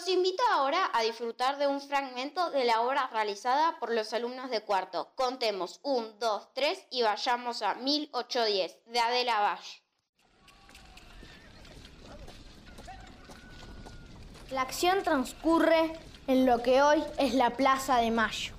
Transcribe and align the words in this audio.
Los 0.00 0.08
invito 0.08 0.42
ahora 0.50 0.90
a 0.94 1.02
disfrutar 1.02 1.58
de 1.58 1.66
un 1.66 1.78
fragmento 1.78 2.50
de 2.50 2.64
la 2.64 2.80
obra 2.80 3.10
realizada 3.12 3.78
por 3.78 3.92
los 3.92 4.14
alumnos 4.14 4.48
de 4.48 4.62
cuarto. 4.62 5.12
Contemos 5.14 5.78
un, 5.82 6.18
dos, 6.18 6.48
tres 6.54 6.86
y 6.90 7.02
vayamos 7.02 7.60
a 7.60 7.74
1810 7.74 8.78
de 8.86 8.98
Adela 8.98 9.40
Valle. 9.40 9.82
La 14.50 14.62
acción 14.62 15.02
transcurre 15.02 15.92
en 16.26 16.46
lo 16.46 16.62
que 16.62 16.80
hoy 16.80 17.04
es 17.18 17.34
la 17.34 17.50
Plaza 17.50 17.98
de 17.98 18.10
Mayo 18.10 18.54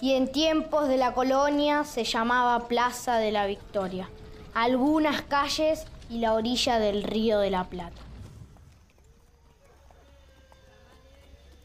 y 0.00 0.14
en 0.14 0.30
tiempos 0.30 0.86
de 0.86 0.98
la 0.98 1.14
colonia 1.14 1.82
se 1.82 2.04
llamaba 2.04 2.68
Plaza 2.68 3.18
de 3.18 3.32
la 3.32 3.46
Victoria. 3.46 4.08
Algunas 4.54 5.22
calles 5.22 5.84
y 6.08 6.18
la 6.18 6.34
orilla 6.34 6.78
del 6.78 7.02
río 7.02 7.40
de 7.40 7.50
la 7.50 7.64
Plata. 7.64 8.09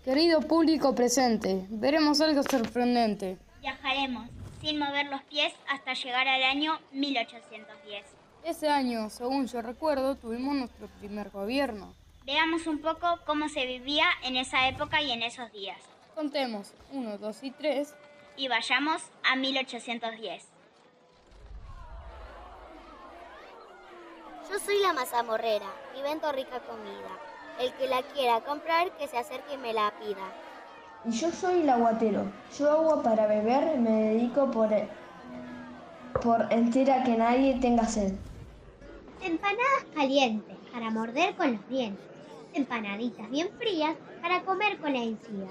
Querido 0.06 0.40
público 0.40 0.93
presente, 0.93 1.66
veremos 1.68 2.21
algo 2.21 2.43
sorprendente. 2.43 3.39
Viajaremos 3.61 4.29
sin 4.62 4.78
mover 4.78 5.07
los 5.07 5.24
pies 5.24 5.52
hasta 5.68 5.96
llegar 5.96 6.28
al 6.28 6.43
año 6.43 6.79
1810. 6.92 8.06
Ese 8.43 8.70
año, 8.70 9.10
según 9.10 9.48
yo 9.48 9.64
recuerdo, 9.64 10.14
tuvimos 10.14 10.56
nuestro 10.57 10.89
primer 11.00 11.32
gobierno. 11.32 11.96
Veamos 12.24 12.68
un 12.68 12.82
poco 12.82 13.20
cómo 13.26 13.50
se 13.50 13.65
vivía 13.65 14.06
en 14.24 14.38
esa 14.38 14.68
época 14.68 15.02
y 15.02 15.10
en 15.10 15.24
esos 15.24 15.52
días. 15.52 15.79
Contemos 16.14 16.71
1, 16.92 17.18
2 17.18 17.43
y 17.43 17.50
3 17.50 17.96
y 18.37 18.48
vayamos 18.48 19.01
a 19.24 19.36
1810. 19.36 20.43
Yo 24.51 24.60
soy 24.60 24.79
la 24.84 24.93
mazamorrera 24.93 25.74
y 25.98 26.04
vendo 26.04 26.32
rica 26.32 26.60
comida. 26.60 27.35
El 27.59 27.71
que 27.73 27.87
la 27.87 28.01
quiera 28.04 28.41
comprar, 28.41 28.91
que 28.97 29.07
se 29.07 29.18
acerque 29.18 29.54
y 29.54 29.57
me 29.57 29.73
la 29.73 29.93
pida. 30.00 30.27
Y 31.05 31.11
yo 31.11 31.32
soy 31.32 31.61
el 31.61 31.69
aguatero. 31.69 32.25
Yo 32.58 32.69
agua 32.69 33.02
para 33.02 33.28
beber 33.28 33.78
me 33.78 33.92
dedico 33.92 34.52
por, 34.52 34.70
por 36.22 36.52
entera 36.52 37.03
que 37.03 37.16
nadie 37.16 37.58
tenga 37.62 37.86
sed. 37.86 38.14
Empanadas 39.22 39.86
calientes 39.94 40.58
para 40.73 40.89
morder 40.89 41.36
con 41.36 41.53
los 41.53 41.70
dientes. 41.70 42.06
Empanaditas 42.53 43.30
bien 43.30 43.50
frías 43.58 43.95
para 44.22 44.42
comer 44.44 44.78
con 44.80 44.94
la 44.94 45.00
encía. 45.00 45.47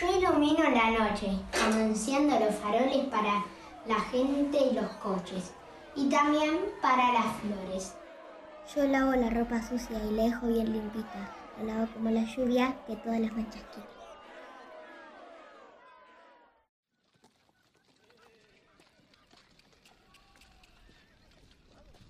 Yo 0.00 0.18
ilumino 0.18 0.62
la 0.70 0.90
noche, 0.90 1.28
como 1.52 1.80
enciendo 1.80 2.38
los 2.40 2.54
faroles 2.56 3.06
para 3.06 3.44
la 3.86 4.00
gente 4.10 4.58
y 4.70 4.74
los 4.74 4.90
coches, 5.02 5.52
y 5.94 6.08
también 6.08 6.58
para 6.80 7.12
las 7.12 7.36
flores. 7.36 7.94
Yo 8.72 8.86
lavo 8.86 9.12
la 9.12 9.30
ropa 9.30 9.62
sucia 9.62 10.02
y 10.04 10.10
la 10.12 10.24
dejo 10.24 10.46
bien 10.46 10.72
limpita. 10.72 11.30
La 11.58 11.64
lavo 11.64 11.92
como 11.92 12.10
la 12.10 12.24
lluvia 12.24 12.76
que 12.86 12.96
todas 12.96 13.20
las 13.20 13.32
manchas 13.32 13.62
quieren. 13.72 13.90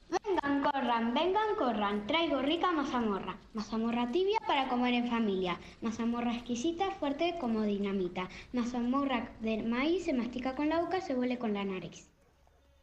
Vengan, 0.09 0.63
corran, 0.63 1.13
vengan, 1.13 1.57
corran. 1.59 2.07
Traigo 2.07 2.41
rica 2.41 2.71
mazamorra. 2.73 3.37
Mazamorra 3.53 4.11
tibia 4.13 4.39
para 4.47 4.69
comer 4.69 4.95
en 4.95 5.09
familia. 5.09 5.59
Mazamorra 5.83 6.35
exquisita, 6.35 6.91
fuerte 6.93 7.37
como 7.41 7.63
dinamita. 7.63 8.29
Mazamorra 8.53 9.33
de 9.41 9.63
maíz 9.63 10.05
se 10.05 10.15
mastica 10.15 10.55
con 10.55 10.69
la 10.69 10.81
boca, 10.81 11.01
se 11.01 11.15
huele 11.15 11.37
con 11.39 11.53
la 11.53 11.65
nariz. 11.65 12.09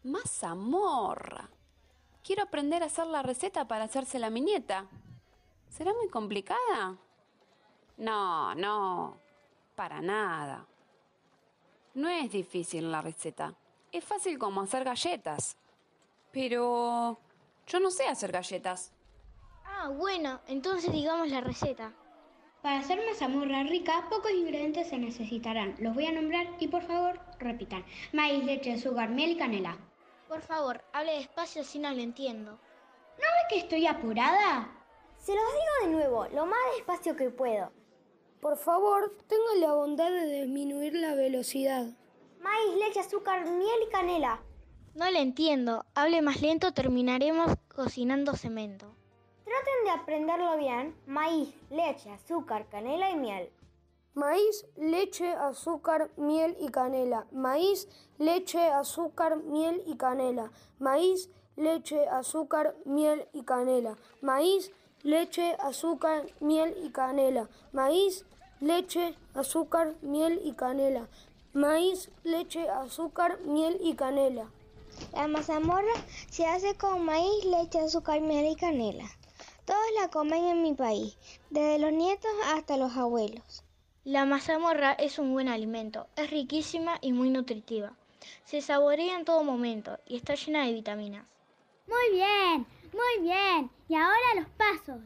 Mazamorra. 0.03 1.50
Quiero 2.23 2.44
aprender 2.44 2.83
a 2.83 2.86
hacer 2.86 3.08
la 3.08 3.23
receta 3.23 3.67
para 3.67 3.86
hacérsela 3.86 4.27
a 4.27 4.30
mi 4.30 4.41
nieta. 4.41 4.86
¿Será 5.69 5.94
muy 5.94 6.08
complicada? 6.09 6.97
No, 7.97 8.53
no, 8.55 9.17
para 9.75 10.02
nada. 10.02 10.67
No 11.95 12.09
es 12.09 12.31
difícil 12.31 12.91
la 12.91 13.02
receta. 13.02 13.55
Es 13.91 14.03
fácil 14.03 14.38
como 14.38 14.61
hacer 14.61 14.83
galletas. 14.83 15.57
Pero 16.31 17.18
yo 17.68 17.79
no 17.79 17.90
sé 17.90 18.07
hacer 18.07 18.31
galletas. 18.31 18.94
Ah, 19.66 19.90
bueno, 19.90 20.40
entonces 20.47 20.91
digamos 20.91 21.29
la 21.29 21.41
receta. 21.41 21.91
Para 22.62 22.79
hacer 22.79 23.03
mazamorra 23.03 23.63
rica, 23.63 24.07
pocos 24.09 24.31
ingredientes 24.31 24.90
se 24.90 24.97
necesitarán. 25.00 25.75
Los 25.79 25.95
voy 25.95 26.06
a 26.06 26.12
nombrar 26.12 26.47
y 26.59 26.68
por 26.68 26.84
favor 26.84 27.19
repitan. 27.40 27.84
Maíz, 28.13 28.44
leche, 28.45 28.74
azúcar, 28.74 29.09
miel 29.09 29.31
y 29.31 29.38
canela. 29.38 29.78
Por 30.31 30.42
favor, 30.44 30.81
hable 30.94 31.18
despacio 31.18 31.62
si 31.62 31.78
no 31.78 31.92
lo 31.92 32.00
entiendo. 32.00 32.52
¿No 32.52 32.58
ve 33.18 33.47
que 33.50 33.58
estoy 33.58 33.86
apurada? 33.86 34.72
Se 35.18 35.36
los 35.36 35.44
digo 35.44 35.74
de 35.81 35.88
nuevo, 35.90 36.25
lo 36.34 36.46
más 36.46 36.58
despacio 36.78 37.18
que 37.18 37.30
puedo. 37.30 37.69
Por 38.40 38.56
favor, 38.56 39.14
tenga 39.28 39.56
la 39.59 39.74
bondad 39.74 40.09
de 40.09 40.44
disminuir 40.44 40.94
la 40.94 41.16
velocidad. 41.16 41.86
Maíz, 42.40 42.78
leche, 42.80 43.02
azúcar, 43.02 43.46
miel 43.46 43.78
y 43.86 43.92
canela. 43.92 44.42
No 44.96 45.12
le 45.12 45.19
entiendo. 45.19 45.86
Hable 45.96 46.22
más 46.22 46.42
lento, 46.42 46.72
terminaremos 46.72 47.53
cocinando 47.68 48.38
cemento. 48.38 48.96
Traten 49.44 49.84
de 49.84 49.90
aprenderlo 49.90 50.56
bien. 50.56 50.96
Maíz, 51.08 51.53
leche, 51.69 52.09
azúcar, 52.09 52.69
canela 52.69 53.09
y 53.09 53.18
miel. 53.18 53.52
Maíz, 54.13 54.66
leche, 54.75 55.31
azúcar, 55.31 56.11
miel 56.17 56.57
y 56.59 56.67
canela. 56.67 57.27
Maíz, 57.31 57.88
leche, 58.17 58.59
azúcar, 58.59 59.38
miel 59.38 59.81
y 59.88 59.95
canela. 59.95 60.51
Maíz, 60.79 61.29
leche, 61.55 62.09
azúcar, 62.09 62.75
miel 62.83 63.29
y 63.31 63.44
canela. 63.44 63.95
Maíz, 64.21 64.73
leche, 65.03 65.55
azúcar, 65.61 66.25
miel 66.41 66.75
y 66.83 66.91
canela. 66.91 67.47
Maíz, 67.71 68.25
leche, 68.59 69.16
azúcar, 69.33 69.95
miel 70.01 70.41
y 70.44 70.51
canela. 70.55 71.07
Maíz, 71.53 72.09
leche, 72.25 72.67
azúcar, 72.69 73.39
miel 73.45 73.77
y 73.79 73.95
canela. 73.95 74.51
La 75.13 75.29
mazamorra 75.29 75.94
se 76.29 76.45
hace 76.45 76.75
con 76.75 77.05
maíz, 77.05 77.45
leche, 77.45 77.79
azúcar, 77.79 78.19
miel 78.19 78.47
y 78.47 78.57
canela. 78.57 79.05
Todos 79.63 79.79
la 80.01 80.09
comen 80.09 80.44
en 80.47 80.63
mi 80.63 80.73
país, 80.73 81.17
desde 81.50 81.79
los 81.79 81.94
nietos 81.94 82.31
hasta 82.47 82.75
los 82.75 82.97
abuelos. 82.97 83.63
La 84.03 84.25
mazamorra 84.25 84.94
es 84.94 85.19
un 85.19 85.31
buen 85.31 85.47
alimento, 85.47 86.07
es 86.16 86.31
riquísima 86.31 86.97
y 87.01 87.13
muy 87.13 87.29
nutritiva. 87.29 87.94
Se 88.45 88.59
saborea 88.59 89.16
en 89.16 89.25
todo 89.25 89.44
momento 89.44 90.00
y 90.07 90.16
está 90.16 90.34
llena 90.34 90.66
de 90.66 90.73
vitaminas. 90.73 91.23
Muy 91.85 92.17
bien, 92.17 92.66
muy 92.94 93.22
bien. 93.22 93.69
Y 93.88 93.94
ahora 93.94 94.35
los 94.38 94.50
pasos. 94.50 95.03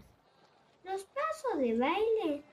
¿Los 0.86 1.04
pasos 1.04 1.58
de 1.60 1.78
baile? 1.78 2.44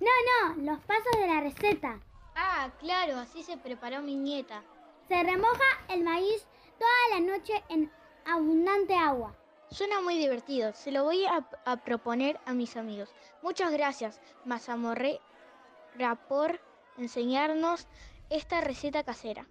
No, 0.00 0.54
no, 0.54 0.62
los 0.62 0.80
pasos 0.84 1.12
de 1.18 1.26
la 1.26 1.40
receta. 1.40 2.00
Ah, 2.36 2.70
claro, 2.80 3.18
así 3.18 3.42
se 3.42 3.58
preparó 3.58 4.00
mi 4.00 4.16
nieta. 4.16 4.62
Se 5.08 5.22
remoja 5.22 5.84
el 5.90 6.04
maíz 6.04 6.46
toda 6.78 7.18
la 7.18 7.20
noche 7.20 7.62
en 7.68 7.92
abundante 8.24 8.94
agua. 8.94 9.36
Suena 9.70 10.00
muy 10.00 10.16
divertido, 10.16 10.72
se 10.72 10.90
lo 10.90 11.04
voy 11.04 11.26
a, 11.26 11.46
a 11.66 11.76
proponer 11.76 12.40
a 12.46 12.54
mis 12.54 12.78
amigos. 12.78 13.14
Muchas 13.42 13.72
gracias, 13.72 14.20
Mazamorre, 14.46 15.20
por 16.28 16.60
enseñarnos 16.96 17.86
esta 18.30 18.60
receta 18.60 19.04
casera. 19.04 19.46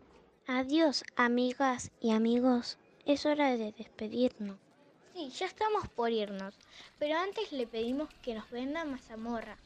Adiós, 0.48 1.04
amigas 1.16 1.92
y 2.00 2.12
amigos. 2.12 2.78
Es 3.06 3.26
hora 3.26 3.56
de 3.58 3.72
despedirnos. 3.72 4.58
Sí, 5.14 5.30
ya 5.30 5.46
estamos 5.46 5.88
por 5.90 6.12
irnos, 6.12 6.58
pero 6.98 7.18
antes 7.18 7.52
le 7.52 7.68
pedimos 7.68 8.10
que 8.22 8.34
nos 8.34 8.50
venda 8.50 8.86
mazamorra. 8.86 9.58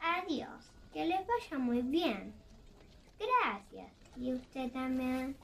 Adiós, 0.00 0.70
que 0.92 1.04
les 1.06 1.26
vaya 1.26 1.58
muy 1.58 1.82
bien. 1.82 2.34
Gracias. 3.18 3.92
Y 4.16 4.32
usted 4.32 4.70
también. 4.72 5.36